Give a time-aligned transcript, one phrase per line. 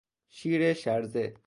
[0.29, 1.33] شیر شرزه